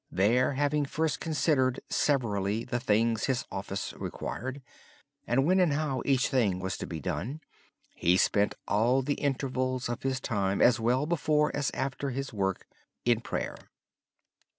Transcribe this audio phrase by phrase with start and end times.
[0.11, 4.63] There having first considered severally the things his office required,
[5.27, 7.39] and when and how each thing was to be done,
[7.93, 12.65] he spent all the intervals of his time, both before and after his work,
[13.05, 13.55] in prayer.